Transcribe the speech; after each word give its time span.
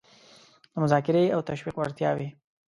د 0.71 0.73
مذاکرې 0.83 1.25
او 1.35 1.39
تشویق 1.49 1.75
وړتیاوې 1.77 2.27